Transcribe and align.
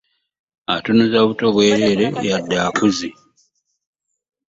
Atunuza 0.75 1.19
buto 1.27 1.45
bwereere 1.55 2.05
wadde 2.29 2.55
akuze. 2.67 3.09